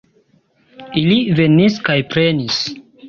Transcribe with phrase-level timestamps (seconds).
[1.01, 2.59] Ili venis kaj prenis!